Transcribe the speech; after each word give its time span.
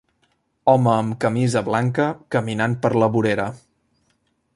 Home 0.71 0.89
amb 0.93 1.17
camisa 1.25 1.63
blanca 1.67 2.07
caminant 2.37 2.75
per 2.87 2.91
la 3.05 3.11
vorera 3.17 3.47